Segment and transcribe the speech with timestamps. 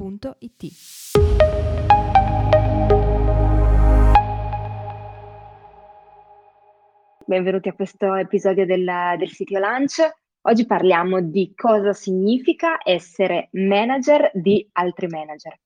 [0.00, 0.72] www.it.
[7.26, 10.00] Benvenuti a questo episodio del, del sito Lunch.
[10.42, 15.60] Oggi parliamo di cosa significa essere manager di altri manager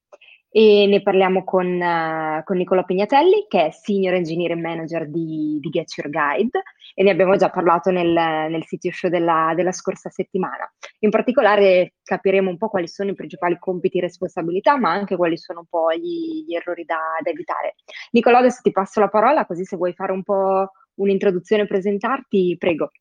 [0.57, 5.69] e ne parliamo con, uh, con Nicola Pignatelli che è Senior Engineering Manager di, di
[5.69, 6.63] Get Your Guide
[6.95, 10.73] e ne abbiamo già parlato nel, nel sito show della, della, scorsa settimana.
[11.01, 15.37] In particolare capiremo un po' quali sono i principali compiti e responsabilità, ma anche quali
[15.37, 17.75] sono un po' gli, gli errori da, da, evitare.
[18.13, 22.55] Nicola, adesso ti passo la parola, così se vuoi fare un po' un'introduzione e presentarti,
[22.61, 22.93] prego.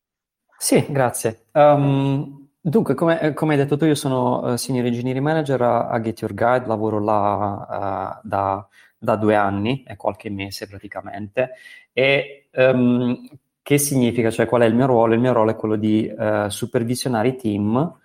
[0.58, 1.44] Sì, grazie.
[1.52, 5.88] Um, Dunque, come, eh, come, hai detto tu, io sono uh, Senior Engineering Manager a,
[5.88, 11.50] a, Get Your Guide, lavoro là uh, da, da, due anni e qualche mese praticamente.
[11.92, 13.28] E um,
[13.60, 14.30] che significa?
[14.30, 15.12] Cioè, qual è il mio ruolo?
[15.12, 17.98] Il mio ruolo è quello di uh, supervisionare i team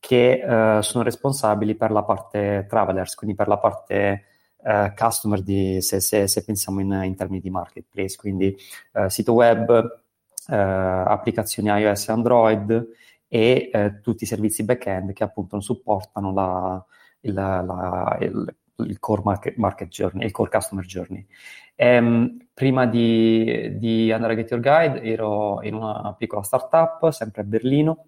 [0.00, 0.42] che
[0.80, 4.24] sono responsabili per la parte travelers, quindi per la parte
[4.96, 8.56] customer, di, se, se, se, pensiamo in, in, termini di marketplace, quindi
[9.08, 10.02] sito web,
[10.46, 12.88] applicazioni iOS e Android
[13.32, 16.84] e eh, tutti i servizi back-end che appunto supportano la,
[17.20, 21.24] il, la, il, il, core market, market, journey, il core customer journey.
[21.76, 27.42] Ehm, prima di, di, andare a Get Your Guide ero in una piccola startup, sempre
[27.42, 28.06] a Berlino,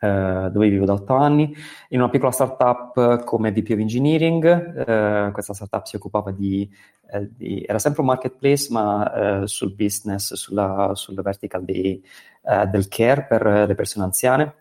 [0.00, 1.54] eh, dove vivo da otto anni,
[1.90, 4.44] in una piccola startup come VP of Engineering.
[4.84, 6.68] Eh, questa startup si occupava di,
[7.12, 12.02] eh, di, era sempre un marketplace, ma eh, sul business, sulla, sul vertical di,
[12.42, 14.54] eh, del care per le persone anziane.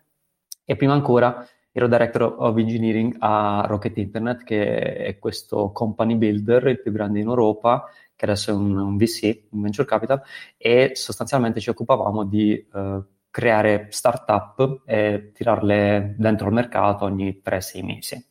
[0.65, 6.67] E prima ancora ero Director of Engineering a Rocket Internet, che è questo company builder,
[6.67, 7.85] il più grande in Europa,
[8.15, 10.21] che adesso è un, un VC, un venture capital,
[10.57, 17.85] e sostanzialmente ci occupavamo di uh, creare startup e tirarle dentro al mercato ogni 3-6
[17.85, 18.27] mesi.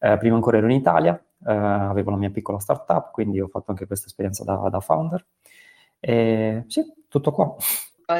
[0.00, 3.70] Uh, prima ancora ero in Italia, uh, avevo la mia piccola startup, quindi ho fatto
[3.70, 5.24] anche questa esperienza da, da founder.
[5.98, 7.54] E sì, tutto qua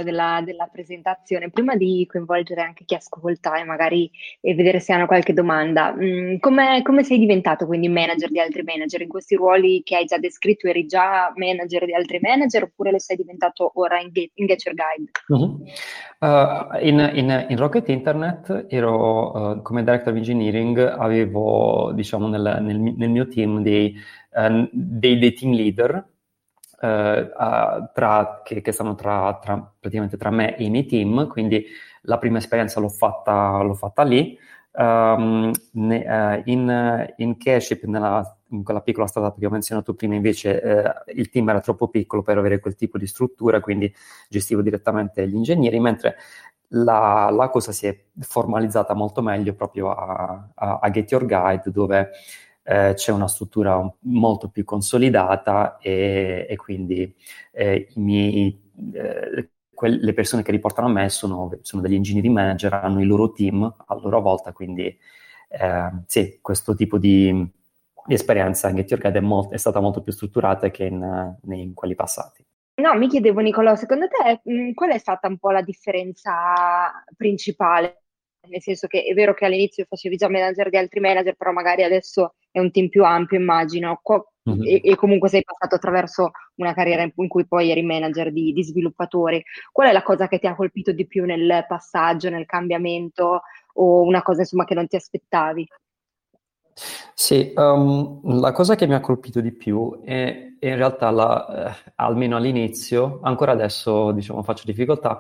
[0.03, 4.11] della, della, presentazione, prima di coinvolgere anche chi ascolta e magari
[4.41, 9.03] e vedere se hanno qualche domanda, mm, come, sei diventato quindi manager di altri manager?
[9.03, 12.99] In questi ruoli che hai già descritto eri già manager di altri manager oppure lo
[12.99, 15.11] sei diventato ora in, Get, in Get Your Guide?
[15.29, 15.65] Uh-huh.
[16.21, 22.59] Uh, in, in, in, Rocket Internet ero uh, come Director of Engineering, avevo diciamo nel,
[22.63, 23.95] nel, nel mio team dei,
[24.35, 26.11] uh, dei, dei team leader
[26.83, 27.31] eh,
[27.93, 31.65] tra, che, che, stanno tra, tra, praticamente tra me e i miei team, quindi
[32.03, 34.37] la prima esperienza l'ho fatta, l'ho fatta lì.
[34.75, 40.15] Um, ne, uh, in, in Caship, nella, in quella piccola startup che ho menzionato prima,
[40.15, 43.95] invece uh, il team era troppo piccolo per avere quel tipo di struttura, quindi
[44.29, 46.17] gestivo direttamente gli ingegneri, mentre
[46.69, 51.71] la, la cosa si è formalizzata molto meglio proprio a, a, a Get Your Guide,
[51.71, 52.11] dove
[52.63, 57.15] eh, c'è una struttura molto più consolidata e, e quindi
[57.51, 58.61] eh, miei,
[58.95, 63.07] eh, que- le persone che riportano a me sono, sono, degli engineering manager, hanno il
[63.07, 64.97] loro team a loro volta, quindi
[65.49, 67.33] ehm, sì, questo tipo di,
[68.07, 71.37] di esperienza in Get Your Guide è, molt- è, stata molto più strutturata che in,
[71.49, 72.45] in quelli passati.
[72.75, 78.03] No, mi chiedevo Nicolò, secondo te mh, qual è stata un po' la differenza principale
[78.49, 81.85] nel senso che è vero che all'inizio facevi già manager di altri manager, però magari
[81.85, 84.63] adesso è un team più ampio, immagino, Co- mm-hmm.
[84.63, 88.53] e, e, comunque sei passato attraverso una carriera in, in cui poi eri manager di,
[88.53, 89.43] di, sviluppatori.
[89.73, 93.43] Qual è la cosa che ti ha colpito di più nel passaggio, nel cambiamento
[93.75, 95.67] o una cosa insomma che non ti aspettavi?
[97.15, 101.93] Sì, um, la cosa che mi ha colpito di più è in realtà, la, eh,
[101.97, 105.19] almeno all'inizio, ancora adesso diciamo faccio difficoltà,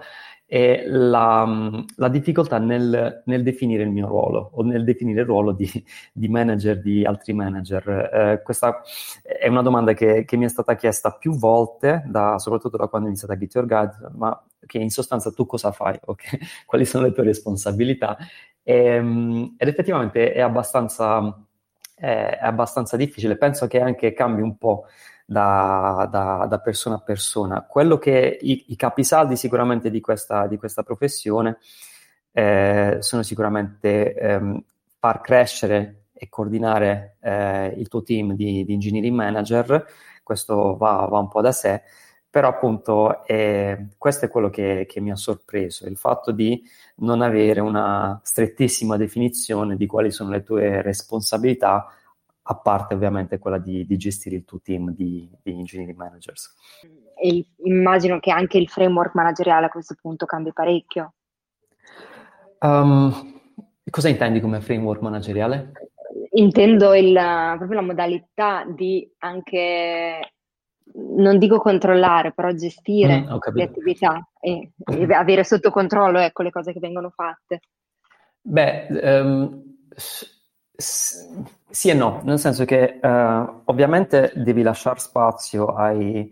[0.52, 5.52] è la, la difficoltà nel, nel, definire il mio ruolo o nel definire il ruolo
[5.52, 5.66] di,
[6.12, 7.88] di manager di altri manager.
[7.88, 8.82] Eh, questa
[9.22, 13.06] è una domanda che, che, mi è stata chiesta più volte, da, soprattutto da quando
[13.06, 15.98] ho iniziato a Get Your Guide, ma che in sostanza tu cosa fai?
[16.04, 16.38] Okay?
[16.66, 18.18] Quali sono le tue responsabilità?
[18.62, 21.34] E, ehm, ed effettivamente è abbastanza,
[21.94, 23.38] è abbastanza difficile.
[23.38, 24.84] Penso che anche cambi un po'
[25.26, 27.62] da, da, da, persona a persona.
[27.62, 31.58] Quello che i, i capisaldi sicuramente di questa, di questa professione
[32.32, 34.62] eh, sono sicuramente ehm,
[34.98, 39.84] far crescere e coordinare eh, il tuo team di, di engineering manager,
[40.22, 41.82] questo va, va, un po' da sé,
[42.30, 46.62] però appunto eh, questo è quello che, che, mi ha sorpreso, il fatto di
[46.98, 51.88] non avere una strettissima definizione di quali sono le tue responsabilità,
[52.44, 56.54] a parte ovviamente quella di, di gestire il tuo team di, di engineering managers.
[57.14, 61.14] E immagino che anche il framework manageriale a questo punto cambi parecchio.
[62.58, 63.40] Um,
[63.90, 65.72] cosa intendi come framework manageriale?
[66.32, 70.32] Intendo il, proprio la modalità di anche
[70.94, 76.50] non dico controllare, però gestire mm, le attività e, e, avere sotto controllo ecco, le
[76.50, 77.60] cose che vengono fatte.
[78.40, 79.62] Beh, um,
[80.76, 86.30] sì e no, nel senso che uh, ovviamente devi lasciare spazio ai,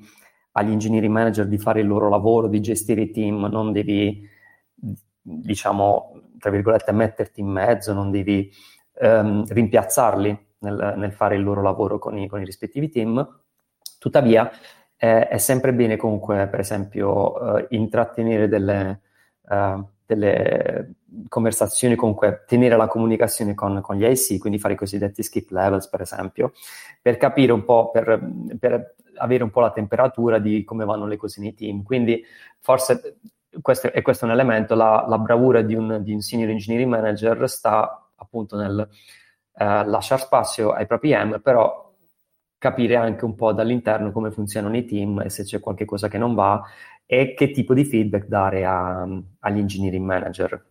[0.53, 4.29] agli engineering manager di fare il loro lavoro, di gestire i team, non devi,
[5.21, 8.51] diciamo, tra virgolette, metterti in mezzo, non devi
[9.01, 13.41] um, rimpiazzarli nel, nel, fare il loro lavoro con i, con i rispettivi team.
[13.99, 14.51] Tuttavia
[14.97, 19.01] eh, è sempre bene comunque, per esempio, eh, intrattenere delle,
[19.49, 19.85] uh,
[20.15, 20.95] delle,
[21.29, 25.89] conversazioni, comunque tenere la comunicazione con, con, gli IC, quindi fare i cosiddetti skip levels,
[25.89, 26.53] per esempio,
[27.01, 28.21] per capire un po', per,
[28.59, 31.83] per avere un po' la temperatura di come vanno le cose nei team.
[31.85, 32.25] Quindi
[32.59, 33.19] forse
[33.61, 36.91] questo, e questo è un elemento, la, la bravura di un, di un, senior engineering
[36.91, 38.81] manager sta appunto nel
[39.55, 41.89] eh, lasciare spazio ai propri M, però
[42.59, 46.19] capire anche un po' dall'interno come funzionano i team e se c'è qualche cosa che
[46.19, 46.63] non va
[47.13, 49.03] e che tipo di feedback dare a,
[49.41, 50.65] agli engineering manager.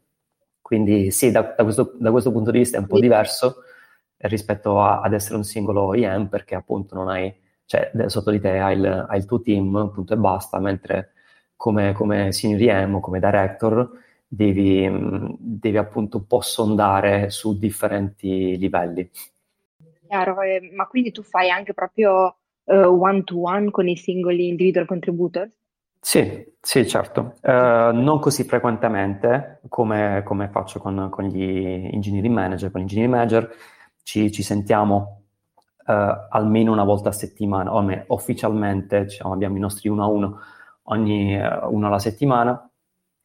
[0.62, 3.64] Quindi sì, da, da, questo, da, questo, punto di vista è un po' diverso
[4.16, 8.58] rispetto a, ad essere un singolo IM perché appunto non hai, cioè sotto di te
[8.58, 11.12] hai il, hai il tuo team, punto e basta, mentre
[11.58, 13.92] come, come senior IM o come director
[14.26, 14.90] devi,
[15.40, 19.10] devi appunto un po' sondare su differenti livelli.
[20.08, 25.50] Chiaro, eh, ma quindi tu fai anche proprio uh, one-to-one con i singoli individual contributor?
[26.02, 27.36] Sì, sì, certo.
[27.42, 32.72] Uh, non così frequentemente come, come faccio con, con, gli engineering manager.
[32.72, 33.56] Con gli engineering manager
[34.04, 35.24] ci, ci sentiamo
[35.86, 35.94] uh,
[36.30, 40.40] almeno una volta a settimana, o almeno ufficialmente diciamo, abbiamo i nostri uno a uno
[40.84, 42.68] ogni uno alla settimana,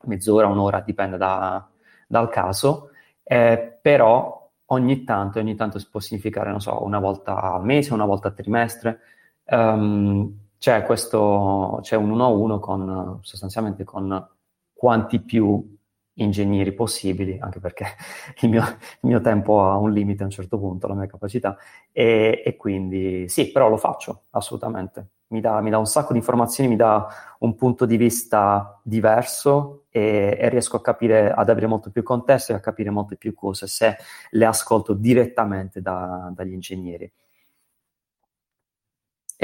[0.03, 1.67] mezz'ora, un'ora, dipende da,
[2.07, 2.91] dal caso,
[3.23, 8.05] eh, però ogni tanto, ogni tanto può significare, non so, una volta al mese, una
[8.05, 9.01] volta a trimestre.
[9.47, 14.27] Um, c'è questo, c'è un uno a uno con, sostanzialmente con
[14.73, 15.77] quanti più
[16.15, 17.85] ingegneri possibili, anche perché
[18.41, 21.55] il mio, il mio, tempo ha un limite a un certo punto, la mia capacità,
[21.93, 25.09] e, e quindi sì, però lo faccio, assolutamente.
[25.27, 27.09] Mi dà, mi dà, un sacco di informazioni, mi dà
[27.41, 32.53] un punto di vista diverso e, e, riesco a capire, ad avere molto più contesto
[32.53, 33.99] e a capire molte più cose se
[34.31, 37.13] le ascolto direttamente da, dagli ingegneri.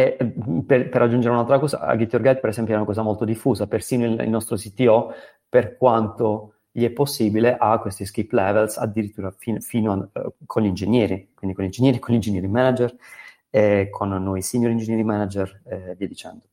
[0.01, 0.17] E
[0.67, 3.27] per, per, aggiungere un'altra cosa, a Get Your Guide per esempio è una cosa molto
[3.27, 5.13] diffusa, persino il, il nostro CTO,
[5.47, 10.63] per quanto gli è possibile a questi skip levels addirittura fin, fino a, uh, con
[10.63, 12.97] gli ingegneri, quindi con gli ingegneri, con gli engineering manager,
[13.51, 16.45] e con noi senior engineering manager e via dicendo.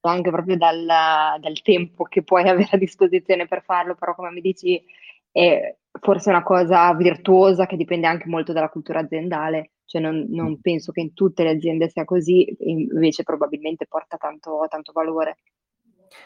[0.00, 4.40] Anche proprio dal, dal, tempo che puoi avere a disposizione per farlo, però come mi
[4.40, 4.82] dici
[5.30, 10.52] è forse una cosa virtuosa che dipende anche molto dalla cultura aziendale, cioè non, non
[10.52, 10.60] mm.
[10.60, 15.38] penso che in tutte le aziende sia così, invece probabilmente porta tanto, tanto valore.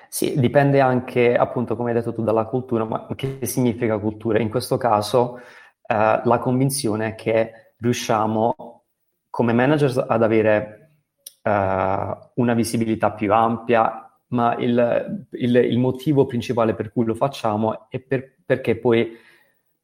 [0.06, 4.38] Sì, dipende anche, appunto, come hai detto tu, dalla cultura, ma che significa cultura?
[4.38, 8.82] In questo caso eh, la convinzione è che riusciamo
[9.30, 10.98] come managers ad avere
[11.42, 17.88] uh, una visibilità più ampia, ma il, il, il, motivo principale per cui lo facciamo
[17.88, 19.16] è per, perché poi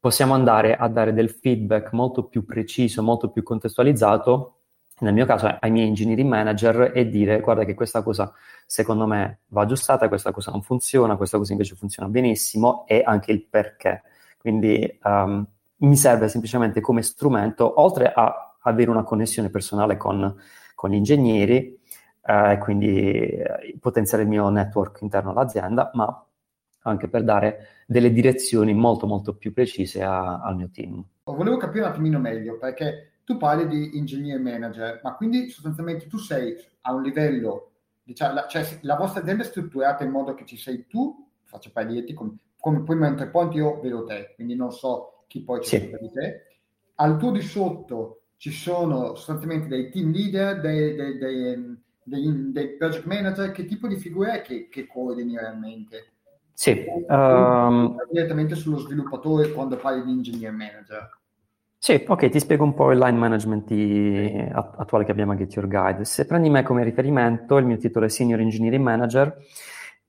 [0.01, 4.55] possiamo andare a dare del feedback molto più preciso, molto più contestualizzato,
[5.01, 8.33] nel mio caso ai miei engineering manager, e dire guarda che questa cosa
[8.65, 13.31] secondo me va aggiustata, questa cosa non funziona, questa cosa invece funziona benissimo e anche
[13.31, 14.01] il perché.
[14.37, 15.45] Quindi um,
[15.77, 20.35] mi serve semplicemente come strumento, oltre a avere una connessione personale con,
[20.73, 21.79] con gli ingegneri
[22.23, 26.25] e eh, quindi eh, potenziare il mio network interno all'azienda, ma
[26.83, 31.03] anche per dare delle direzioni molto molto più precise a, al mio team.
[31.25, 36.17] Volevo capire un attimino meglio perché tu parli di engineer manager, ma quindi sostanzialmente tu
[36.17, 37.71] sei a un livello,
[38.01, 41.69] diciamo, la, cioè la vostra azienda è strutturata in modo che ci sei tu, faccio
[41.73, 45.79] parietti, come, come poi mentre poi io vedo te, quindi non so chi poi c'è
[45.79, 45.97] sì.
[45.99, 46.45] di te.
[46.95, 53.03] Al tuo di sotto ci sono sostanzialmente dei team leader, dei, dei, dei, dei project
[53.03, 56.05] manager, che tipo di figura è che, che coordini realmente?
[56.53, 56.85] Sì.
[57.07, 57.95] Um...
[58.11, 61.19] Direttamente sullo sviluppatore quando parli di engineer manager.
[61.83, 65.55] Sì, ok, ti spiego un po' il line management di, attuale che abbiamo a Get
[65.55, 66.05] Your Guide.
[66.05, 69.35] Se prendi me come riferimento, il mio titolo è Senior Engineering Manager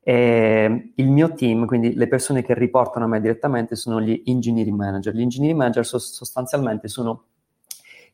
[0.03, 4.77] e il mio team, quindi le persone che riportano a me direttamente, sono gli Engineering
[4.77, 5.15] Manager.
[5.15, 7.25] Gli Engineering Manager sostanzialmente sono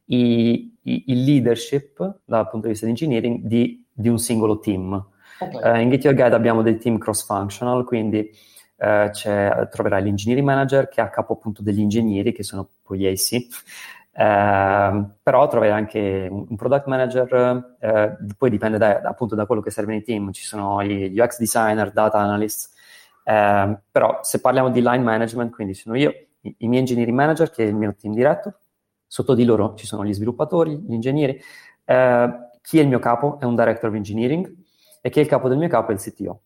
[0.04, 5.04] i, i, il leadership dal punto di vista di engineering di, di un singolo team.
[5.38, 5.78] Okay.
[5.78, 8.30] Uh, in Get Your Guide abbiamo dei team cross-functional, quindi
[8.76, 13.06] uh, troverai l'engineering manager che è a capo appunto degli ingegneri, che sono poi gli
[13.06, 13.46] AC,
[14.12, 17.76] uh, però troverai anche un, product manager,
[18.36, 21.92] poi dipende da, appunto da quello che serve nei team, ci sono gli UX designer,
[21.92, 22.74] data analyst,
[23.22, 27.64] però se parliamo di line management, quindi sono io, i, i miei engineering manager, che
[27.64, 28.54] è il mio team diretto,
[29.10, 31.40] Sotto di loro ci sono gli sviluppatori, gli ingegneri.
[31.82, 32.28] Eh,
[32.60, 33.38] chi è il mio capo?
[33.40, 34.54] È un director of engineering
[35.00, 36.42] e chi è il capo del mio capo è il CTO.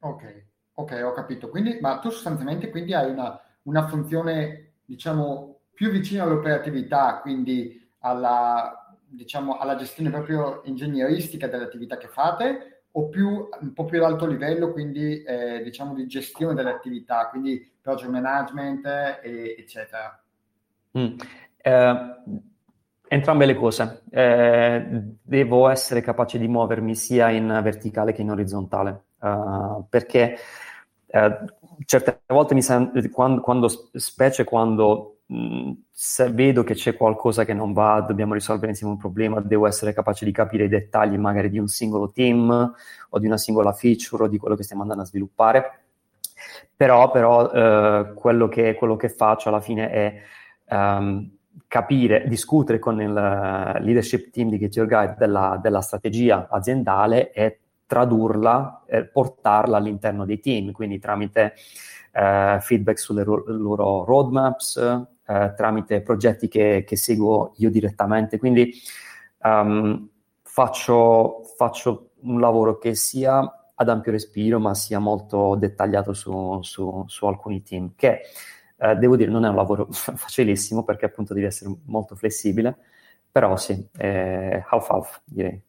[0.00, 0.44] Ok,
[0.74, 1.48] ok, ho capito.
[1.48, 8.96] Quindi, ma tu sostanzialmente quindi hai una, una funzione, diciamo, più vicina all'operatività, quindi alla,
[9.06, 14.12] diciamo, alla gestione proprio ingegneristica delle attività che fate, o più, un po' più ad
[14.12, 18.86] alto livello, quindi eh, diciamo di gestione delle attività, quindi project management,
[19.22, 20.22] eh, eccetera.
[20.96, 21.18] Mm.
[21.56, 22.14] Eh,
[23.14, 24.02] entrambe le cose.
[24.10, 24.84] Eh,
[25.22, 30.36] devo essere capace di muovermi sia in verticale che in orizzontale, uh, perché
[31.06, 31.30] uh,
[31.84, 35.72] certe volte mi sento, quando, quando, specie quando mh, mm,
[36.32, 40.24] vedo che c'è qualcosa che non va, dobbiamo risolvere insieme un problema, devo essere capace
[40.24, 42.74] di capire i dettagli magari di un singolo team
[43.10, 45.78] o di una singola feature o di quello che stiamo andando a sviluppare.
[46.76, 50.22] Però, però uh, quello, che, quello, che, faccio alla fine è
[50.74, 51.30] um,
[51.68, 57.58] capire, discutere con il leadership team di Get Your Guide della, della strategia aziendale e
[57.86, 61.54] tradurla e portarla all'interno dei team, quindi tramite
[62.12, 64.76] eh, feedback sulle ro- loro roadmaps,
[65.26, 68.38] eh, tramite progetti che, che, seguo io direttamente.
[68.38, 68.72] Quindi
[69.42, 70.08] um,
[70.42, 77.04] faccio, faccio, un lavoro che sia ad ampio respiro, ma sia molto dettagliato su, su,
[77.06, 78.20] su alcuni team, che
[78.76, 82.76] eh, devo dire, non è un lavoro facilissimo perché appunto devi essere molto flessibile,
[83.30, 85.62] però sì, è half-half direi.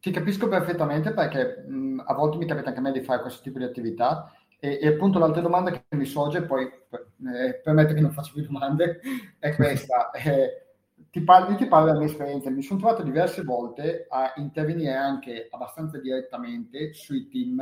[0.00, 3.42] Ti capisco perfettamente perché mh, a volte mi capita anche a me di fare questo
[3.42, 8.00] tipo di attività e, e appunto l'altra domanda che mi sorge, poi eh, permetto che
[8.00, 9.00] non faccio più domande,
[9.38, 10.10] è questa.
[10.24, 10.62] eh,
[11.10, 15.48] ti parlo, ti parlo della mia esperienza, mi sono trovato diverse volte a intervenire anche
[15.50, 17.60] abbastanza direttamente sui team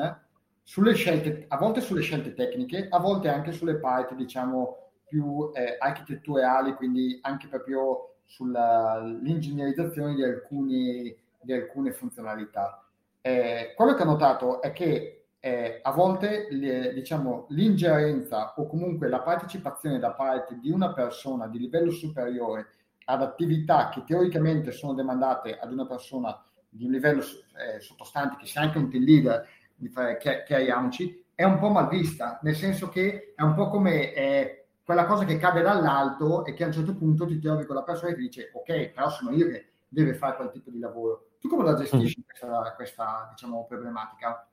[0.69, 5.77] sulle scelte, a volte sulle scelte tecniche, a volte anche sulle parti, diciamo, più eh,
[5.79, 12.85] architetturali, quindi anche proprio sull'ingegnerizzazione di, di alcune funzionalità.
[13.21, 19.09] Eh, quello che ho notato è che eh, a volte le, diciamo, l'ingerenza o comunque
[19.09, 22.71] la partecipazione da parte di una persona di livello superiore
[23.05, 28.47] ad attività che teoricamente sono demandate ad una persona di un livello eh, sottostante, che
[28.47, 32.89] sia anche un team leader, di fare chiariamoci, è un po' mal vista, nel senso
[32.89, 36.73] che è un po' come eh, quella cosa che cade dall'alto e che a un
[36.73, 40.15] certo punto ti trovi con la persona che dice ok, però sono io che deve
[40.15, 41.31] fare quel tipo di lavoro.
[41.41, 42.23] Tu come la gestisci mm.
[42.25, 44.49] questa, questa diciamo, problematica?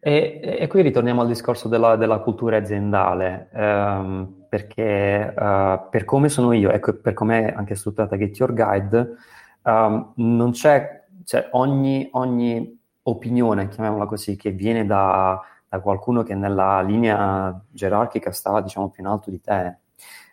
[0.00, 6.28] E, e, qui ritorniamo al discorso della, della cultura aziendale, ehm, perché uh, per come
[6.28, 9.16] sono io, ecco, per come è anche strutturata Get Your Guide,
[9.62, 12.77] um, non c'è, cioè ogni, ogni
[13.08, 19.02] opinione, chiamiamola così, che viene da, da, qualcuno che nella linea gerarchica sta, diciamo, più
[19.02, 19.76] in alto di te,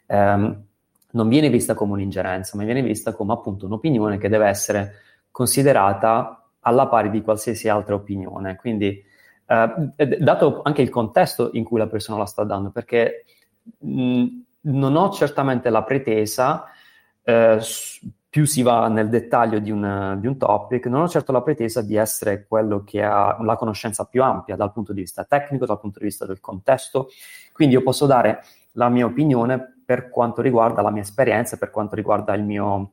[0.07, 0.63] ehm,
[1.11, 4.93] non viene vista come un'ingerenza, ma viene vista come appunto un'opinione che deve essere
[5.31, 8.55] considerata alla pari di qualsiasi altra opinione.
[8.55, 9.03] Quindi,
[9.47, 13.25] eh, dato anche il contesto in cui la persona la sta dando, perché
[13.79, 14.25] mh,
[14.61, 16.65] non ho certamente la pretesa
[17.23, 17.59] eh,
[18.35, 21.81] più si va nel dettaglio di un, di un, topic, non ho certo la pretesa
[21.81, 25.79] di essere quello che ha la conoscenza più ampia dal punto di vista tecnico, dal
[25.79, 27.07] punto di vista del contesto,
[27.53, 31.95] quindi io posso dare la mia opinione per quanto riguarda la mia esperienza, per quanto
[31.95, 32.91] riguarda il mio,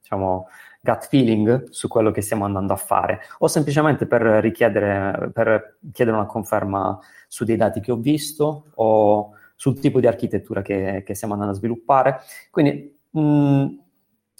[0.00, 0.46] diciamo,
[0.80, 6.16] gut feeling su quello che stiamo andando a fare, o semplicemente per richiedere, per chiedere
[6.16, 6.96] una conferma
[7.26, 11.54] su dei dati che ho visto o sul tipo di architettura che, che stiamo andando
[11.54, 12.20] a sviluppare.
[12.52, 13.82] Quindi mh,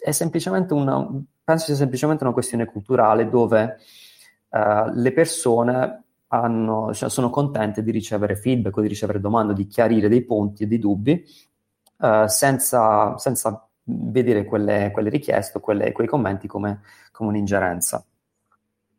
[0.05, 1.03] è semplicemente una,
[1.43, 3.79] penso sia semplicemente una questione culturale dove
[4.51, 9.67] uh, le persone hanno, cioè, sono contente di ricevere feedback o di ricevere domande, di
[9.67, 11.25] chiarire dei punti e dei dubbi
[11.99, 18.05] uh, senza, senza, vedere quelle, quelle richieste o quelle, quei commenti come, come un'ingerenza.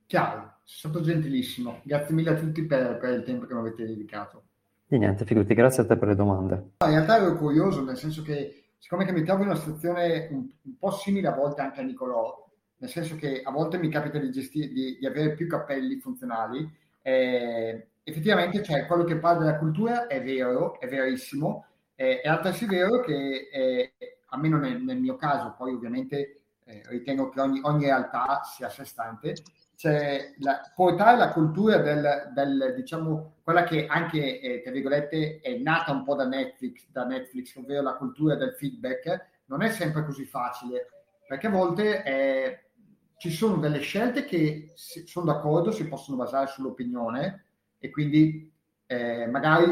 [0.07, 1.81] Chiaro, è stato gentilissimo.
[1.83, 4.43] Grazie mille a tutti per, per il tempo che mi avete dedicato.
[4.87, 6.53] Di niente, figurati, grazie a te per le domande.
[6.79, 10.77] In realtà ero curioso, nel senso che siccome mi trovo in una situazione un, un,
[10.77, 14.29] po' simile a volte anche a Nicolò, nel senso che a volte mi capita di,
[14.29, 20.05] gestire, di, di avere più cappelli funzionali, eh, effettivamente cioè, quello che parla della cultura
[20.05, 21.65] è vero, è verissimo,
[21.95, 23.93] eh, è altresì vero che, eh,
[24.27, 28.69] almeno nel, nel, mio caso, poi ovviamente eh, ritengo che ogni, ogni, realtà sia a
[28.69, 29.33] sé stante,
[29.75, 35.57] cioè la, portare la cultura del, del, diciamo, quella che anche, eh, tra virgolette, è
[35.57, 40.03] nata un po' da Netflix, da Netflix, ovvero la cultura del feedback, non è sempre
[40.05, 40.87] così facile,
[41.27, 42.59] perché a volte eh,
[43.17, 47.45] ci sono delle scelte che si, sono d'accordo, si possono basare sull'opinione
[47.79, 48.51] e quindi
[48.87, 49.71] eh, magari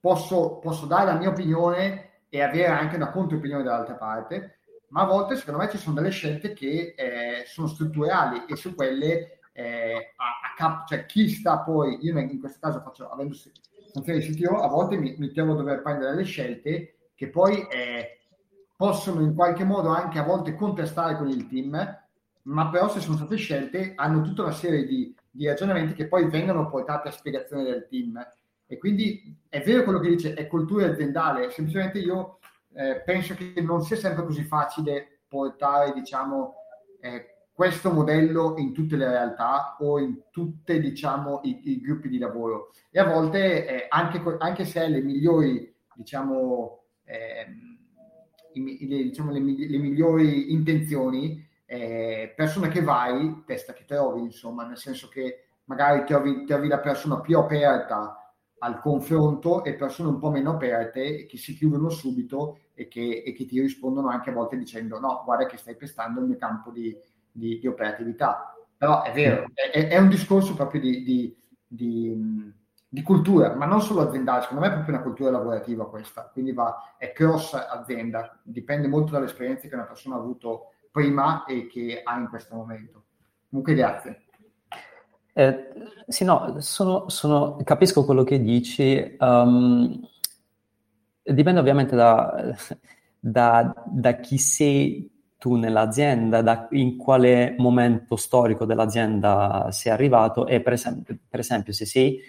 [0.00, 4.58] posso, posso dare la mia opinione e avere anche una controopinione dall'altra parte,
[4.92, 8.74] ma a volte secondo me ci sono delle scelte che eh, sono strutturali e su
[8.74, 13.34] quelle eh, a, a cap- cioè chi sta poi, io in questo caso faccio, avendo
[13.92, 17.66] funzione di CTO, a volte mi, mi trovo a dover prendere delle scelte che poi
[17.68, 18.18] eh,
[18.76, 22.00] possono in qualche modo anche a volte contestare con il team,
[22.42, 26.28] ma però se sono state scelte hanno tutta una serie di, di ragionamenti che poi
[26.28, 28.20] vengono portati a spiegazione del team.
[28.66, 32.38] E quindi è vero quello che dice, è cultura aziendale, semplicemente io
[32.74, 36.54] eh, penso che non sia sempre così facile portare, diciamo,
[37.00, 42.18] eh, questo modello in tutte le realtà o in tutti, diciamo, i, i, gruppi di
[42.18, 42.70] lavoro.
[42.90, 47.78] E a volte, eh, anche, anche, se le migliori, diciamo, ehm,
[48.54, 54.66] i, le, diciamo le, le, migliori intenzioni, eh, persona che vai, testa che trovi, insomma,
[54.66, 58.16] nel senso che magari trovi, trovi la persona più aperta
[58.58, 63.32] al confronto e persone un po' meno aperte che si chiudono subito e che, e
[63.32, 66.70] che, ti rispondono anche a volte dicendo no, guarda che stai pestando il mio campo
[66.70, 66.96] di,
[67.30, 68.54] di, di operatività.
[68.76, 71.02] Però è vero, è, è un discorso proprio di,
[71.68, 76.52] di, cultura, ma non solo aziendale, secondo me è proprio una cultura lavorativa questa, quindi
[76.52, 81.66] va, è cross azienda, dipende molto dalle esperienze che una persona ha avuto prima e
[81.68, 83.04] che ha in questo momento.
[83.48, 84.22] Comunque grazie.
[85.34, 85.72] Eh,
[86.08, 89.16] sì, no, sono, sono, capisco quello che dici.
[89.18, 90.00] Um,
[91.22, 92.54] dipende ovviamente da,
[93.18, 100.60] da, da, chi sei tu nell'azienda, da in quale momento storico dell'azienda sei arrivato e
[100.60, 102.20] per esempio, per esempio se sei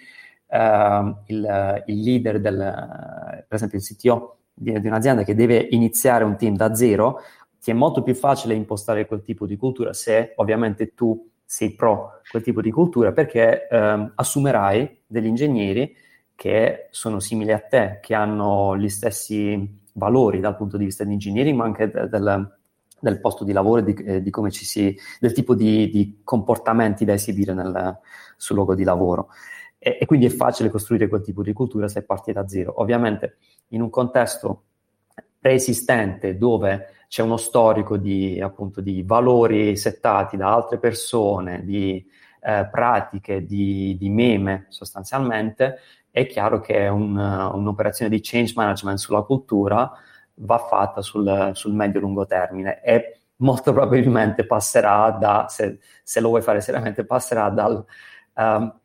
[0.48, 6.24] uh, il, il, leader del, per esempio il CTO di, di un'azienda che deve iniziare
[6.24, 7.20] un team da zero,
[7.60, 12.20] ti è molto più facile impostare quel tipo di cultura se ovviamente tu sei pro
[12.30, 15.94] quel tipo di cultura perché ehm, assumerai degli ingegneri
[16.34, 21.12] che sono simili a te, che hanno gli stessi valori dal punto di vista di
[21.12, 22.56] engineering, ma anche de- del,
[23.00, 27.04] del, posto di lavoro e di, di, come ci si, del tipo di, di comportamenti
[27.04, 27.98] da esibire nel,
[28.36, 29.28] sul luogo di lavoro.
[29.78, 32.80] E, e, quindi è facile costruire quel tipo di cultura se parti da zero.
[32.80, 33.36] Ovviamente
[33.68, 34.64] in un contesto
[35.38, 42.04] preesistente dove c'è uno storico di, appunto, di valori settati da altre persone, di
[42.40, 45.78] eh, pratiche, di, di, meme sostanzialmente,
[46.14, 49.90] è chiaro che un, un'operazione di change management sulla cultura
[50.34, 56.40] va fatta sul, sul medio-lungo termine e molto probabilmente passerà da, se, se, lo vuoi
[56.40, 57.84] fare seriamente, passerà dal...
[58.34, 58.78] Um,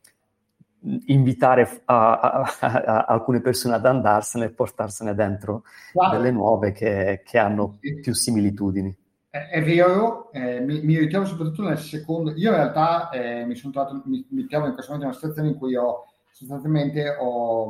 [1.08, 6.10] invitare a, a, a, alcune persone ad andarsene e portarsene dentro wow.
[6.10, 8.96] delle nuove che, che, hanno più similitudini.
[9.28, 12.30] È, è vero, eh, mi, mi, ritrovo soprattutto nel secondo.
[12.30, 15.12] Io in realtà eh, mi, sono trovato, mi, mi trovo in questo momento in una
[15.12, 16.06] situazione in cui ho
[16.40, 17.64] sostanzialmente ho,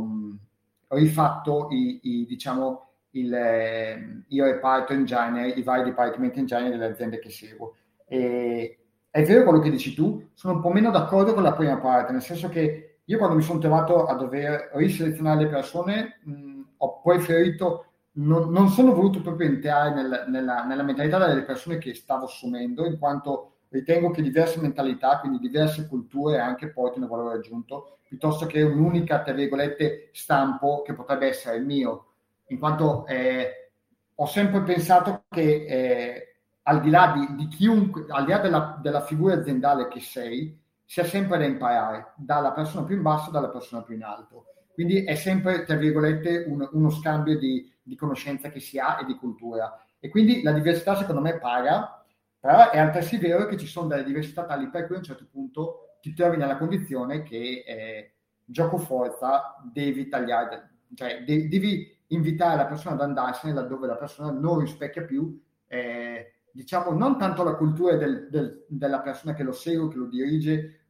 [0.86, 6.70] ho rifatto i, i, diciamo, il, eh, io e Python Engineer, i vari dipartimenti engineer
[6.70, 7.74] delle aziende che seguo.
[8.06, 8.78] E,
[9.10, 12.12] è vero quello che dici tu, sono un po' meno d'accordo con la prima parte,
[12.12, 17.00] nel senso che io quando mi sono trovato a dover riselezionare le persone, mh, ho
[17.00, 22.26] preferito, non, non, sono voluto proprio entrare nel, nella, nella, mentalità delle persone che stavo
[22.26, 28.46] assumendo, in quanto ritengo che diverse mentalità, quindi diverse culture, anche portino valore aggiunto, piuttosto
[28.46, 32.06] che un'unica, tra virgolette, stampo che potrebbe essere il mio,
[32.46, 33.70] in quanto eh,
[34.14, 38.78] ho sempre pensato che eh, al di là di, di chiunque, al di là della,
[38.82, 43.48] della figura aziendale che sei, sia sempre da imparare dalla persona più in basso dalla
[43.48, 44.46] persona più in alto.
[44.72, 49.04] Quindi è sempre, tra virgolette, un, uno scambio di, di conoscenza che si ha e
[49.04, 49.80] di cultura.
[50.00, 51.99] E quindi la diversità secondo me paga,
[52.40, 55.26] però è altresì vero che ci sono delle diversità tali per cui a un certo
[55.30, 62.56] punto ti trovi nella condizione che eh, gioco forza devi tagliare, cioè de- devi invitare
[62.56, 67.54] la persona ad andarsene laddove la persona non rispecchia più, eh, diciamo, non tanto la
[67.54, 70.80] cultura del, del, della persona che lo segue, che lo dirige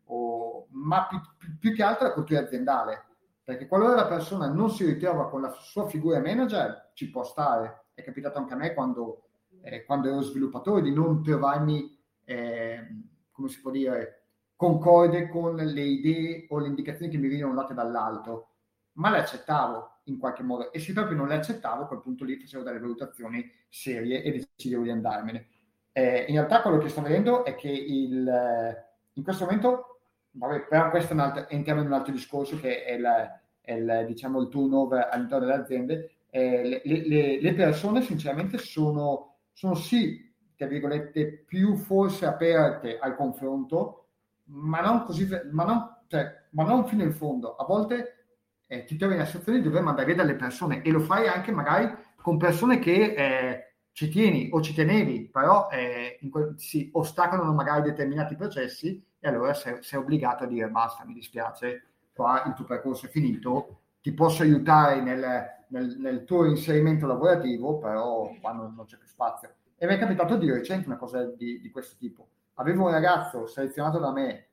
[0.71, 3.05] ma più, più, più, che altro la cultura aziendale,
[3.43, 7.87] perché qualora la persona non si ritrova con la sua figura manager, ci può stare,
[7.95, 9.30] è capitato anche a me quando,
[9.63, 12.87] eh, quando ero sviluppatore di non trovarmi, eh,
[13.31, 14.25] come si può dire,
[14.57, 18.49] concorde con le idee o le indicazioni che mi venivano date dall'alto,
[18.95, 22.25] ma le accettavo in qualche modo e se proprio non le accettavo, a quel punto
[22.25, 25.49] lì facevo delle valutazioni serie e decidevo di andarmene.
[25.93, 30.01] Eh, in realtà quello che sto vedendo è che il, eh, in questo momento,
[30.33, 33.73] vabbè, però questo è un altro, entriamo in un altro discorso che è, la, è
[33.73, 39.75] il, diciamo, il turnover all'interno delle aziende, eh, le, le, le, persone sinceramente sono, sono
[39.75, 44.09] sì, tra virgolette, più forse aperte al confronto,
[44.45, 47.57] ma non così, ma non, cioè, ma non fino in fondo.
[47.57, 48.27] A volte
[48.67, 51.51] eh, ti trovi una situazione di dover mandare via delle persone e lo fai anche
[51.51, 57.53] magari con persone che eh, ci tieni o ci tenevi, però eh, que- si ostacolano
[57.53, 62.55] magari determinati processi e allora sei, sei, obbligato a dire basta, mi dispiace, qua il
[62.55, 68.53] tuo percorso è finito, ti posso aiutare nel, nel, nel tuo inserimento lavorativo, però qua
[68.53, 69.51] non, non, c'è più spazio.
[69.77, 72.29] E mi è capitato di recente una cosa di, di questo tipo.
[72.55, 74.49] Avevo un ragazzo selezionato da me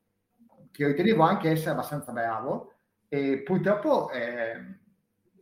[0.72, 2.74] che ritenevo anche essere abbastanza bravo,
[3.10, 4.80] e purtroppo eh,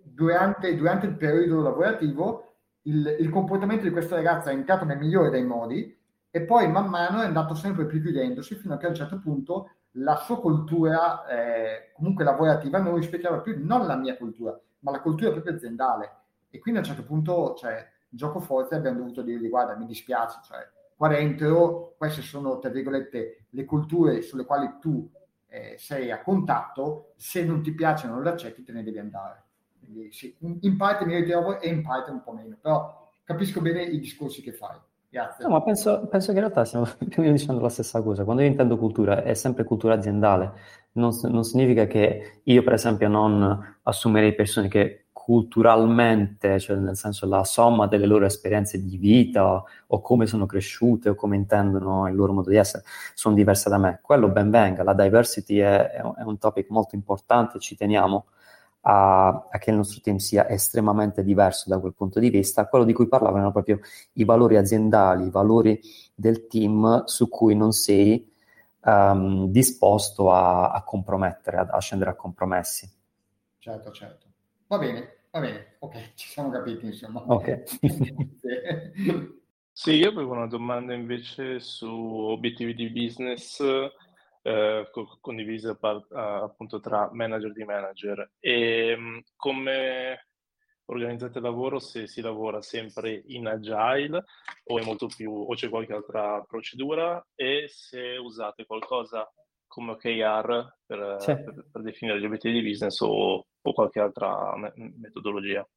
[0.04, 5.32] durante, durante, il periodo lavorativo il, il, comportamento di questa ragazza è entrato nel migliore
[5.32, 5.98] dei modi
[6.30, 9.20] e poi man mano è andato sempre più chiudendosi fino a che a un certo
[9.20, 14.92] punto la sua cultura eh, comunque lavorativa non rispecchiava più non la mia cultura ma
[14.92, 16.12] la cultura proprio aziendale
[16.50, 20.40] e quindi a un certo punto cioè, gioco forte abbiamo dovuto dirgli guarda mi dispiace
[20.46, 20.60] cioè,
[20.96, 25.10] qua dentro queste sono tra virgolette le culture sulle quali tu
[25.56, 29.44] eh, sei a contatto, se non ti piace non lo accetti, te ne devi andare.
[29.80, 33.84] Quindi sì, in parte mi ritrovo e in parte un po' meno, però capisco bene
[33.84, 34.78] i discorsi che fai.
[35.10, 35.46] Grazie.
[35.46, 36.86] No, ma penso, penso, che in realtà stiamo
[37.32, 38.26] dicendo la stessa cosa.
[38.26, 40.52] Quando io intendo cultura, è sempre cultura aziendale.
[40.96, 47.26] Non, non significa che io, per esempio, non assumerei persone che culturalmente, cioè nel senso
[47.26, 52.16] la somma delle loro esperienze di vita o come sono cresciute o come intendono il
[52.16, 52.84] loro modo di essere,
[53.16, 54.00] sono diverse da me.
[54.04, 58.26] Quello ben venga, la diversity è, è un topic molto importante, ci teniamo
[58.82, 62.68] a, a, che il nostro team sia estremamente diverso da quel punto di vista.
[62.68, 63.80] Quello di cui parlavano erano proprio
[64.14, 65.80] i valori aziendali, i valori
[66.14, 68.32] del team su cui non sei
[68.86, 72.90] um, disposto a, a compromettere, a, a scendere a compromessi.
[73.58, 74.28] Certo, certo.
[74.68, 77.22] Va bene, Va bene, ok, ci siamo capiti, insomma.
[77.28, 77.64] Ok.
[79.74, 83.60] sì, io avevo una domanda invece su obiettivi di business
[84.44, 90.28] eh, co- condivisa par- appunto tra manager di manager e mh, come
[90.86, 94.24] organizzate il lavoro se si lavora sempre in agile
[94.66, 99.30] o è molto più o c'è qualche altra procedura e se usate qualcosa
[99.68, 101.34] come OKR per, sì.
[101.36, 105.68] per, per definire gli obiettivi di business o o qualche altra me- metodologia.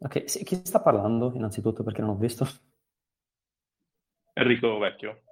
[0.00, 2.46] Ok, sì, chi sta parlando innanzitutto perché non ho visto?
[4.32, 5.22] Enrico Vecchio.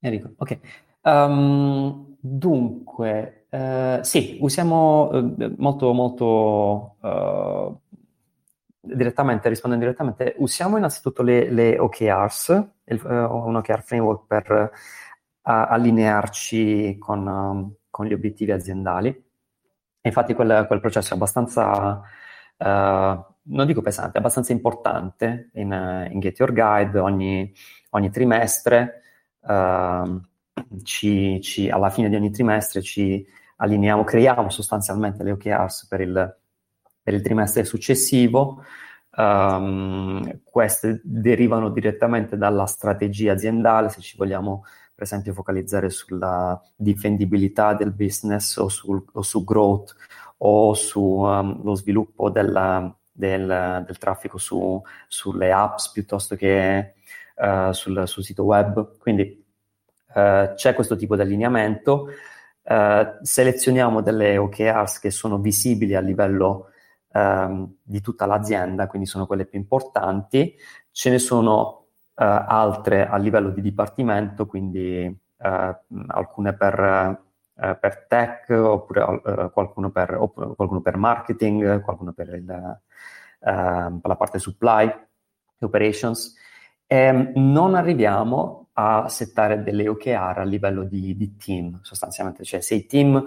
[0.00, 0.58] Enrico, ok.
[1.02, 7.80] Um, dunque, uh, sì, usiamo uh, molto, molto uh,
[8.84, 14.70] direttamente, rispondendo direttamente, usiamo innanzitutto le, le OKRs, il, un OKR framework per
[15.42, 19.24] allinearci con, um, con gli obiettivi aziendali
[20.08, 22.00] infatti quel, quel processo è abbastanza,
[22.56, 27.52] uh, non dico pesante, è abbastanza importante in, in Get Your Guide ogni,
[27.90, 29.02] ogni trimestre.
[29.40, 30.20] Uh,
[30.82, 36.36] ci, ci, alla fine di ogni trimestre ci allineiamo, creiamo sostanzialmente le OKRs per il,
[37.04, 38.64] per il trimestre successivo.
[39.16, 47.74] Um, queste derivano direttamente dalla strategia aziendale, se ci vogliamo per esempio focalizzare sulla difendibilità
[47.74, 49.94] del business o, sul, o su growth
[50.38, 56.94] o sullo um, sviluppo della, del, del, traffico su, sulle apps piuttosto che
[57.36, 58.98] uh, sul, sul, sito web.
[58.98, 59.44] Quindi
[60.14, 62.08] uh, c'è questo tipo di allineamento.
[62.62, 66.70] Uh, selezioniamo delle OKRs che sono visibili a livello
[67.14, 70.54] um, di tutta l'azienda, quindi sono quelle più importanti.
[70.90, 77.20] Ce ne sono eh, altre a livello di dipartimento, quindi eh, alcune per,
[77.56, 82.80] eh, per, tech, oppure qualcuno per, oppure, qualcuno, per, marketing, qualcuno per, il,
[83.38, 84.92] per la parte supply,
[85.60, 86.36] operations.
[86.86, 92.74] E non arriviamo a settare delle OKR a livello di, di team, sostanzialmente, cioè se
[92.74, 93.24] i team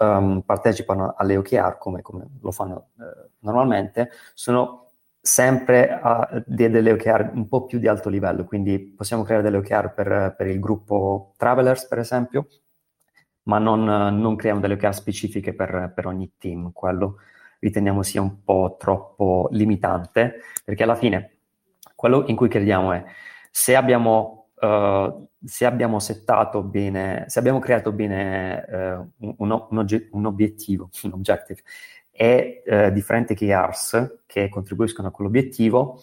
[0.00, 4.88] um, partecipano alle OKR come, come lo fanno uh, normalmente, sono
[5.20, 9.92] sempre a delle OKR un po' più di alto livello, quindi possiamo creare delle OKR
[9.92, 12.46] per, per il gruppo Travelers, per esempio,
[13.44, 16.72] ma non, non creiamo delle OKR specifiche per, per, ogni team.
[16.72, 17.16] Quello
[17.58, 21.36] riteniamo sia un po' troppo limitante, perché alla fine
[21.94, 23.04] quello in cui crediamo è
[23.50, 30.08] se abbiamo, uh, se abbiamo settato bene, se abbiamo creato bene uh, un, un, ogge-
[30.12, 31.62] un, obiettivo, un objective,
[32.10, 36.02] e uh, differenti KRs che contribuiscono a quell'obiettivo,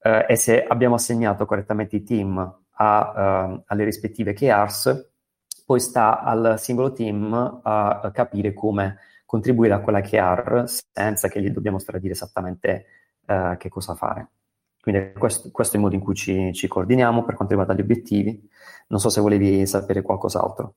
[0.00, 5.10] e se abbiamo assegnato correttamente i team a, alle rispettive KRs,
[5.66, 11.50] poi sta al singolo team a capire come contribuire a quella KR senza che gli
[11.50, 12.86] dobbiamo stare a dire esattamente
[13.58, 14.28] che cosa fare.
[14.88, 17.84] Quindi questo, questo, è il modo in cui ci, ci, coordiniamo per quanto riguarda gli
[17.84, 18.48] obiettivi.
[18.86, 20.76] Non so se volevi sapere qualcos'altro.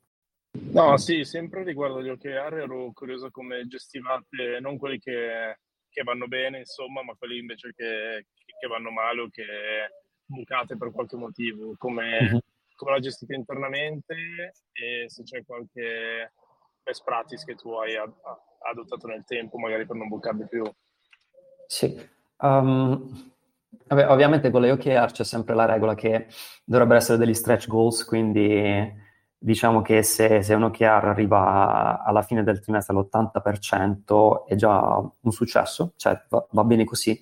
[0.74, 6.28] No, sì, sempre riguardo agli OKR ero curioso come gestivate non quelli che, che vanno
[6.28, 8.26] bene, insomma, ma quelli invece che,
[8.60, 9.46] che, vanno male o che
[10.26, 12.38] bucate per qualche motivo, come, mm-hmm.
[12.76, 16.34] come la gestite internamente e se c'è qualche
[16.84, 20.70] best practice che tu hai adottato nel tempo, magari per non bucarli più.
[21.66, 22.10] Sì.
[22.40, 23.32] Um,
[23.92, 26.28] Vabbè, ovviamente con le OKR c'è sempre la regola che
[26.64, 28.90] dovrebbero essere degli stretch goals, quindi
[29.38, 35.32] diciamo che se, se un OKR arriva alla fine del trimestre all'80% è già un
[35.34, 37.22] successo, cioè va, va bene così.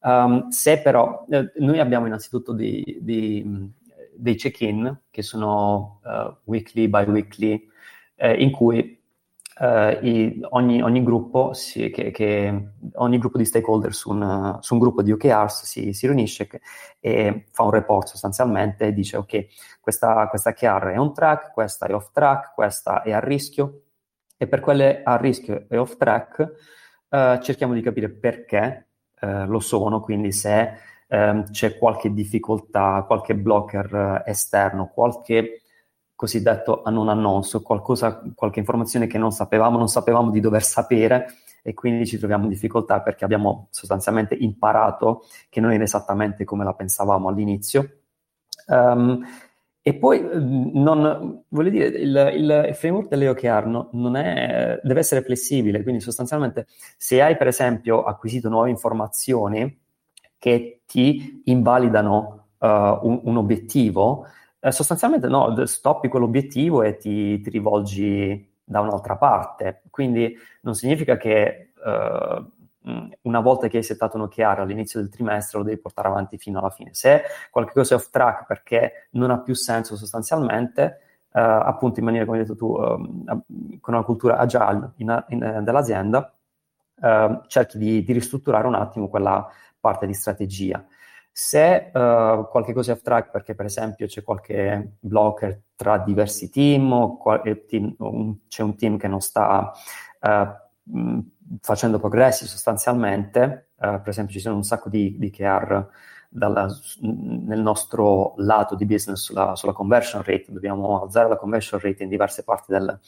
[0.00, 3.72] Um, se però eh, noi abbiamo innanzitutto dei, dei,
[4.16, 7.68] dei check-in che sono uh, weekly, bi-weekly,
[8.16, 8.99] eh, in cui
[9.60, 14.72] Uh, i, ogni, ogni, gruppo si, che, che, ogni, gruppo di stakeholder su un, su
[14.72, 16.62] un gruppo di OKRs si, si riunisce che,
[16.98, 19.46] e fa un report sostanzialmente e dice ok,
[19.78, 23.82] questa, questa OKR è on track, questa è off track, questa è a rischio.
[24.38, 26.38] E per quelle a rischio e off track
[27.10, 28.86] uh, cerchiamo di capire perché
[29.20, 30.72] uh, lo sono, quindi se
[31.08, 35.59] um, c'è qualche difficoltà, qualche blocker esterno, qualche
[36.20, 41.72] cosiddetto non annonso, qualcosa, qualche informazione che non sapevamo, non sapevamo di dover sapere e
[41.72, 46.74] quindi ci troviamo in difficoltà perché abbiamo sostanzialmente imparato che non era esattamente come la
[46.74, 48.00] pensavamo all'inizio.
[48.66, 49.26] Um,
[49.80, 55.22] e poi non, voglio dire, il, il framework delle OKR no, non è, deve essere
[55.22, 56.66] flessibile, quindi sostanzialmente
[56.98, 59.74] se hai per esempio acquisito nuove informazioni
[60.36, 64.26] che ti invalidano uh, un, un obiettivo,
[64.60, 69.82] eh, sostanzialmente no, stoppi quell'obiettivo e ti, ti, rivolgi da un'altra parte.
[69.90, 72.44] Quindi non significa che eh,
[73.22, 76.58] una volta che hai settato un OKR all'inizio del trimestre lo devi portare avanti fino
[76.58, 76.90] alla fine.
[76.92, 82.26] Se qualcosa è off track perché non ha più senso sostanzialmente, Uh, appunto in maniera
[82.26, 83.24] come hai detto tu, uh,
[83.78, 86.34] con una cultura agile in, in, dell'azienda,
[86.96, 90.84] uh, cerchi di, di, ristrutturare un attimo quella parte di strategia.
[91.32, 96.50] Se uh, qualche cosa è off track perché per esempio c'è qualche blocker tra diversi
[96.50, 99.72] team o qual- team, un, c'è un team che non sta
[100.20, 100.28] uh,
[100.82, 101.20] mh,
[101.60, 105.86] facendo progressi sostanzialmente, uh, per esempio ci sono un sacco di, di KR
[106.28, 106.68] dalla,
[107.00, 112.08] nel nostro lato di business sulla, sulla, conversion rate, dobbiamo alzare la conversion rate in
[112.08, 112.98] diverse parti del,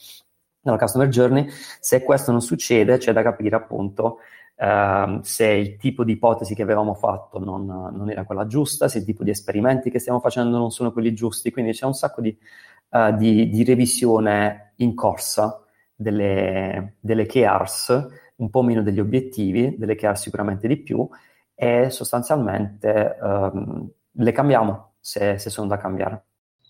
[0.59, 1.47] della customer journey,
[1.79, 4.19] se questo non succede c'è da capire appunto
[4.55, 8.99] Uh, se il tipo di ipotesi che avevamo fatto non, non, era quella giusta, se
[8.99, 12.21] il tipo di esperimenti che stiamo facendo non sono quelli giusti, quindi c'è un sacco
[12.21, 12.37] di,
[12.89, 15.63] uh, di, di revisione in corsa
[15.95, 21.07] delle, delle KRs, un po' meno degli obiettivi, delle KR sicuramente di più,
[21.55, 26.25] e sostanzialmente um, le cambiamo se, se sono da cambiare.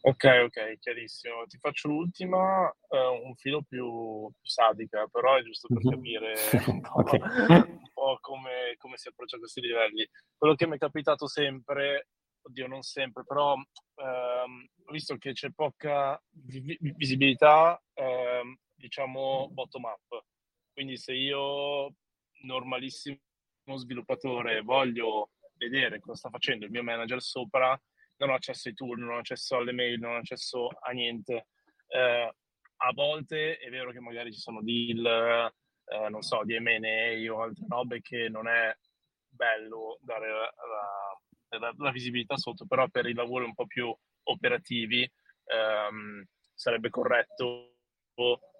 [0.06, 1.46] Ok, ok, chiarissimo.
[1.46, 5.92] Ti faccio l'ultima, uh, un filo più, più, sadica, però è giusto per mhm.
[5.92, 6.34] capire
[6.68, 7.20] un po', okay.
[7.22, 10.06] un po come, come, si approccia a questi livelli.
[10.38, 12.10] Quello che mi è capitato sempre,
[12.42, 20.26] oddio non sempre, però um, visto che c'è poca vi- visibilità, um, diciamo bottom up.
[20.74, 21.94] Quindi se io,
[22.42, 23.18] normalissimo
[23.78, 27.80] sviluppatore, voglio vedere cosa sta facendo il mio manager sopra,
[28.18, 31.48] non ho accesso ai tool, non ho accesso alle mail, non ho accesso a niente.
[31.88, 32.34] Eh,
[32.76, 35.52] a volte è vero che magari ci sono deal,
[35.86, 38.76] eh, non so, di M&A o altre robe che non è
[39.28, 45.10] bello dare la, la, la, visibilità sotto, però per i lavori un po' più operativi
[45.46, 46.24] ehm,
[46.54, 47.76] sarebbe corretto,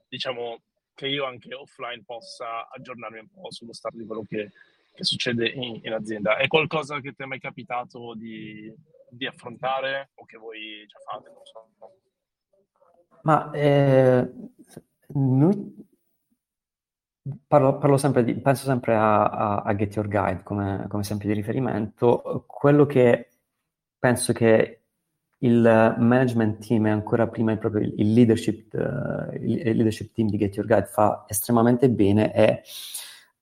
[0.08, 0.64] diciamo,
[0.94, 4.52] che io anche offline possa aggiornarmi un po' sullo stato di quello che,
[4.94, 6.38] che succede in, in, azienda.
[6.38, 8.72] È qualcosa che ti è mai capitato di,
[9.16, 11.30] di affrontare o che voi già fate?
[11.30, 11.70] Non so.
[13.24, 14.32] Ma eh,
[15.08, 15.88] noi
[17.48, 21.30] parlo, parlo, sempre di, penso sempre a, a, a Get Your Guide come, come, esempio
[21.30, 22.44] di riferimento.
[22.48, 23.30] Quello che
[23.98, 24.80] penso che
[25.40, 30.56] il management team e ancora prima proprio il, leadership, uh, il, leadership team di Get
[30.56, 32.62] Your Guide fa estremamente bene è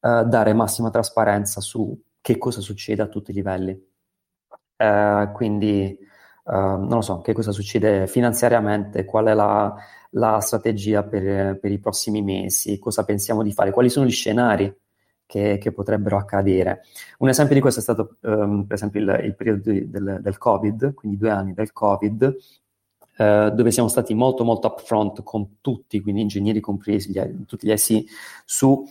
[0.01, 3.90] uh, dare massima trasparenza su che cosa succede a tutti i livelli
[4.82, 5.96] Uh, quindi
[6.46, 9.76] uh, non lo so, che cosa succede finanziariamente, qual è la,
[10.12, 14.74] la strategia per, per, i prossimi mesi, cosa pensiamo di fare, quali sono gli scenari
[15.28, 16.82] che, che potrebbero accadere.
[17.20, 20.38] Un esempio di questo è stato um, per esempio il, il periodo di, del, del,
[20.39, 22.36] Covid, quindi due anni del Covid,
[23.17, 27.72] uh, dove siamo stati molto molto upfront con tutti, quindi ingegneri compresi, gli, tutti gli
[27.72, 28.04] IC,
[28.46, 28.84] su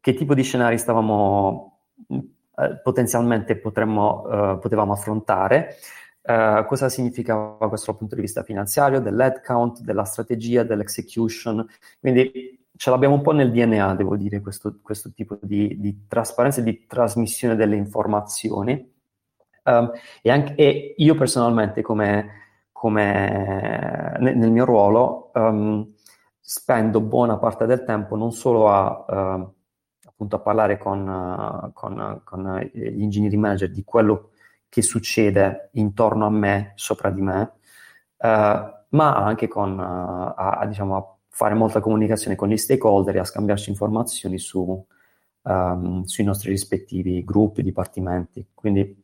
[0.00, 1.69] che tipo di scenari stavamo
[2.82, 5.76] potenzialmente potremmo, potevamo affrontare.
[6.22, 11.66] Uh, cosa significava questo dal punto di vista finanziario, dell'headcount, della strategia, dell'execution.
[11.98, 16.60] Quindi ce l'abbiamo un po' nel DNA, devo dire, questo, questo tipo di, di, trasparenza
[16.60, 18.92] e di trasmissione delle informazioni.
[19.64, 19.90] Um,
[20.22, 22.30] e, anche, e, io personalmente, come,
[22.72, 25.92] come nel, nel, mio ruolo, um,
[26.40, 29.54] spendo buona parte del tempo non solo a, uh,
[30.20, 34.32] appunto a parlare con, con, con gli ingegneri manager di quello
[34.68, 37.52] che succede intorno a me, sopra di me,
[38.18, 43.18] eh, ma anche con, uh, a, diciamo, a fare molta comunicazione con gli stakeholder e
[43.20, 44.86] a scambiarci informazioni su,
[45.42, 48.48] um, sui nostri rispettivi gruppi, dipartimenti.
[48.52, 49.02] Quindi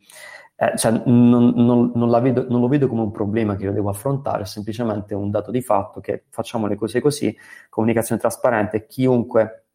[0.57, 3.89] eh, cioè, non, non, non, vedo, non, lo vedo come un problema che io devo
[3.89, 7.35] affrontare, è semplicemente un dato di fatto che facciamo le cose così,
[7.71, 9.66] comunicazione trasparente, chiunque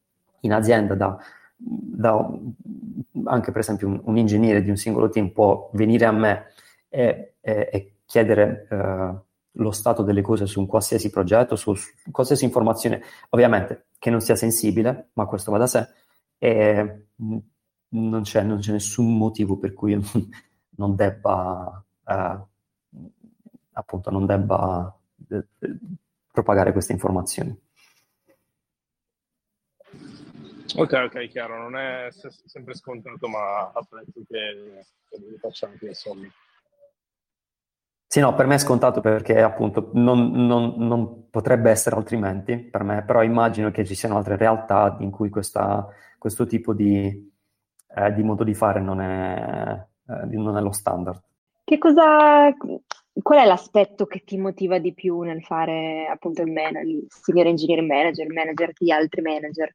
[0.42, 1.18] in azienda da
[1.64, 2.28] da,
[3.26, 6.48] anche per esempio un, un, ingegnere di un singolo team può venire a me
[6.90, 9.20] e, e, e chiedere uh,
[9.56, 14.22] lo stato delle cose su un qualsiasi progetto, su, su, qualsiasi informazione, ovviamente che non
[14.22, 15.88] sia sensibile, ma questo va da sé,
[16.38, 17.06] e
[17.90, 19.94] non c'è, non c'è nessun motivo per cui
[20.78, 22.94] non, debba, uh,
[23.74, 25.46] appunto, non debba uh,
[26.32, 27.56] propagare queste informazioni.
[30.76, 32.08] Ok, ok, chiaro, non è
[32.46, 36.28] sempre scontato, ma apprezzo che, che lo facciamo anche insomma.
[38.08, 42.84] Sì, no, per me è scontato perché appunto non, non, non, potrebbe essere altrimenti per
[42.84, 47.32] me, però immagino che ci siano altre realtà in cui questa, questo tipo di,
[47.96, 51.22] eh, di, modo di fare non è, eh, non è lo standard.
[51.64, 52.54] Che cosa,
[53.14, 57.48] qual è l'aspetto che ti motiva di più nel fare appunto il, man, il senior
[57.48, 59.74] engineering manager, il manager di altri manager?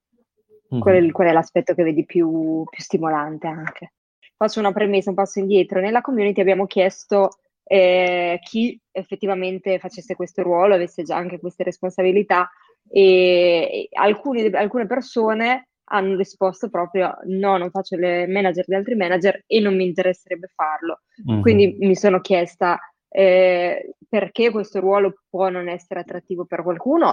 [0.73, 0.81] Mm-hmm.
[0.83, 3.93] Qual, qual, è l'aspetto che vedi più, più, stimolante anche?
[4.37, 5.81] Faccio una premessa, un passo indietro.
[5.81, 12.51] Nella community abbiamo chiesto eh, chi effettivamente facesse questo ruolo, avesse già anche queste responsabilità
[12.89, 18.97] e, e alcuni, alcune persone hanno risposto proprio no, non faccio le manager di altri
[18.97, 21.01] manager e non mi interesserebbe farlo.
[21.29, 21.41] Mm-hmm.
[21.41, 27.13] Quindi mi sono chiesta eh, perché questo ruolo può non essere attrattivo per qualcuno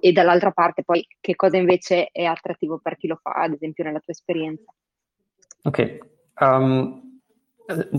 [0.00, 3.84] e dall'altra parte poi che cosa invece è attrattivo per chi lo fa, ad esempio
[3.84, 4.72] nella tua esperienza.
[5.62, 5.98] Ok,
[6.40, 7.20] um,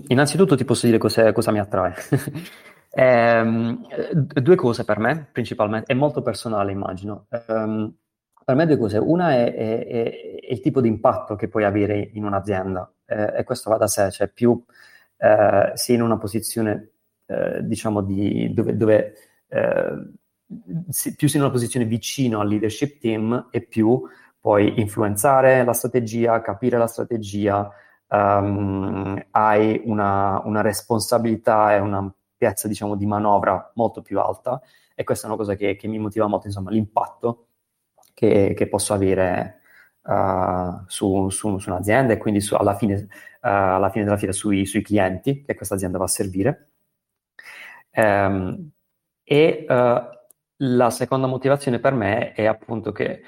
[0.07, 1.93] innanzitutto ti posso dire cosa mi attrae.
[2.95, 3.81] um,
[4.13, 7.27] due cose per me, principalmente, è molto personale immagino.
[7.47, 7.93] Um,
[8.49, 12.09] per me due cose, una è, è, è, il tipo di impatto che puoi avere
[12.13, 14.59] in un'azienda eh, e questo va da sé, cioè più
[15.17, 16.89] eh, sei in una posizione
[17.27, 19.13] eh, diciamo di, dove, dove
[19.49, 20.11] eh,
[21.15, 24.01] più sei in una posizione vicino al leadership team e più
[24.39, 27.69] puoi influenzare la strategia, capire la strategia,
[28.07, 34.61] um, hai una, una, responsabilità e una piazza diciamo, di manovra molto più alta
[34.95, 37.47] e questa è una cosa che, che mi motiva molto, insomma, l'impatto
[38.13, 39.59] che, che posso avere
[40.03, 43.07] uh, su, su, su, un'azienda e quindi su, alla, fine, uh,
[43.41, 46.69] alla, fine, della fiera sui, sui, clienti che questa azienda va a servire.
[47.93, 48.71] Um,
[49.23, 50.18] e uh,
[50.61, 53.21] la seconda motivazione per me è appunto che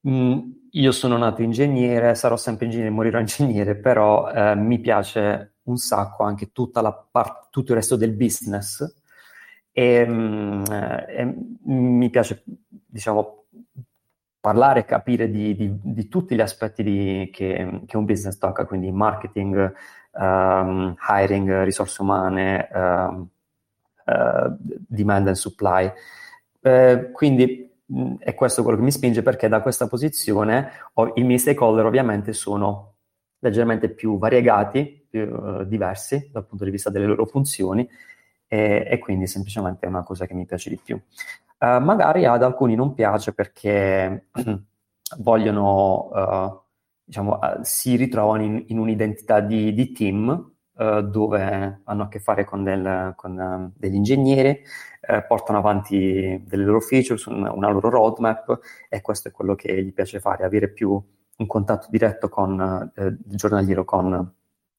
[0.00, 0.38] mh, mm,
[0.72, 6.24] io sono nato ingegnere, sarò sempre ingegnere, morirò ingegnere, però eh, mi piace un sacco
[6.24, 6.50] anche
[7.10, 8.84] part- tutto il resto del business
[9.72, 10.64] e, mh, mm,
[11.08, 12.44] e mi piace,
[12.86, 13.44] diciamo,
[14.40, 18.64] parlare e capire di, di, di, tutti gli aspetti di, che, che, un business tocca,
[18.64, 19.72] quindi marketing,
[20.12, 23.28] um, hiring, risorse umane, um,
[24.06, 25.92] uh, demand and supply.
[26.62, 31.22] Eh, quindi mh, è questo quello che mi spinge perché da questa posizione ho, i
[31.22, 32.96] miei stakeholder ovviamente sono
[33.40, 37.88] leggermente più variegati, più uh, diversi dal punto di vista delle loro funzioni
[38.46, 41.00] e, e, quindi semplicemente è una cosa che mi piace di più.
[41.58, 44.28] Uh, magari ad alcuni non piace perché
[45.18, 46.60] vogliono, uh,
[47.04, 50.49] diciamo, si ritrovano in, in un'identità di, di team
[50.80, 54.62] dove hanno a che fare con, del, con degli ingegneri,
[55.00, 59.82] eh, portano avanti delle loro features, una, una, loro roadmap e questo è quello che
[59.82, 64.34] gli piace fare, avere più un contatto diretto con eh, il giornaliero con,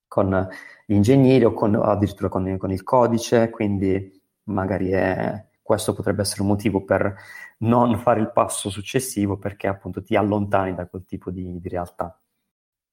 [0.08, 0.50] con
[0.86, 6.42] gli ingegneri o con, addirittura con, con, il codice, quindi magari è, questo potrebbe essere
[6.42, 7.16] un motivo per
[7.60, 12.20] non fare il passo successivo perché appunto ti allontani da quel tipo di, di realtà.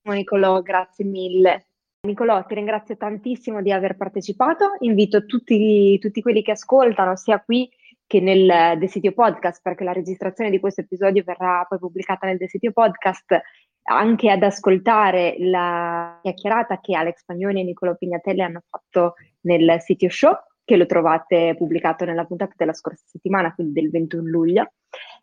[0.03, 1.68] Nicolò, grazie mille.
[2.01, 4.77] Nicolò, ti ringrazio tantissimo di aver partecipato.
[4.81, 7.69] Invito tutti, tutti quelli che ascoltano, sia qui
[8.07, 12.39] che nel The Sitio Podcast, perché la registrazione di questo episodio verrà poi pubblicata nel
[12.39, 13.41] The Sitio Podcast,
[13.83, 20.09] anche ad ascoltare la chiacchierata che Alex Pagnoni e Nicolò Pignatelli hanno fatto nel sitio
[20.09, 20.35] show,
[20.65, 24.73] che lo trovate pubblicato nella puntata della scorsa settimana, quindi del 21 luglio.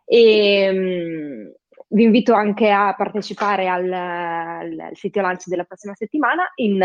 [0.03, 1.53] E, um,
[1.89, 6.81] vi invito anche a partecipare al, al sito lancio della prossima settimana, in,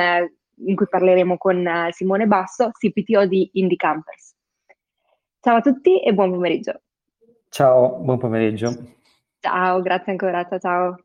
[0.66, 4.34] in cui parleremo con Simone Basso, CPTO di Indie Campers.
[5.40, 6.82] Ciao a tutti e buon pomeriggio.
[7.48, 8.74] Ciao, buon pomeriggio.
[9.40, 11.04] Ciao, grazie ancora, ciao ciao.